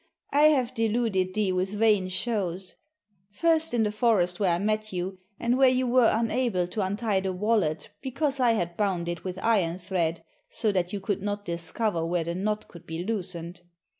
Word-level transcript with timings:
I 0.31 0.45
have 0.47 0.73
deluded 0.73 1.35
thee 1.35 1.51
with 1.51 1.69
vain 1.69 2.07
shows; 2.07 2.73
first 3.29 3.71
in 3.71 3.83
the 3.83 3.91
forest, 3.91 4.39
where 4.39 4.49
I 4.55 4.57
met 4.57 4.91
you, 4.91 5.19
and 5.39 5.59
where 5.59 5.69
you 5.69 5.85
were 5.85 6.09
unable 6.11 6.67
to 6.69 6.81
untie 6.81 7.19
the 7.19 7.31
wallet 7.31 7.91
because 8.01 8.39
I 8.39 8.53
had 8.53 8.75
bound 8.75 9.07
it 9.07 9.23
with 9.23 9.37
iron 9.43 9.77
thread 9.77 10.23
so 10.49 10.71
that 10.71 10.91
you 10.91 11.01
could 11.01 11.21
not 11.21 11.45
discover 11.45 12.03
where 12.03 12.23
the 12.23 12.33
knot 12.33 12.67
could 12.67 12.87
be 12.87 13.03
loosened. 13.05 13.61